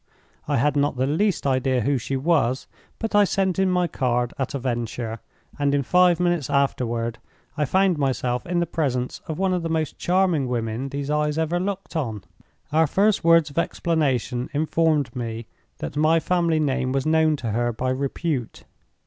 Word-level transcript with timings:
I 0.47 0.57
had 0.57 0.75
not 0.75 0.97
the 0.97 1.05
least 1.05 1.45
idea 1.45 1.81
who 1.81 1.99
she 1.99 2.17
was, 2.17 2.65
but 2.97 3.13
I 3.13 3.23
sent 3.23 3.59
in 3.59 3.69
my 3.69 3.85
card 3.87 4.33
at 4.39 4.55
a 4.55 4.57
venture; 4.57 5.19
and 5.59 5.75
in 5.75 5.83
five 5.83 6.19
minutes 6.19 6.49
afterward 6.49 7.19
I 7.55 7.65
found 7.65 7.99
myself 7.99 8.43
in 8.47 8.59
the 8.59 8.65
presence 8.65 9.21
of 9.27 9.37
one 9.37 9.53
of 9.53 9.61
the 9.61 9.69
most 9.69 9.99
charming 9.99 10.47
women 10.47 10.89
these 10.89 11.11
eyes 11.11 11.37
ever 11.37 11.59
looked 11.59 11.95
on. 11.95 12.23
"Our 12.73 12.87
first 12.87 13.23
words 13.23 13.51
of 13.51 13.59
explanation 13.59 14.49
informed 14.53 15.15
me 15.15 15.45
that 15.77 15.95
my 15.95 16.19
family 16.19 16.59
name 16.59 16.91
was 16.93 17.05
known 17.05 17.35
to 17.35 17.51
her 17.51 17.71
by 17.71 17.91
repute. 17.91 18.63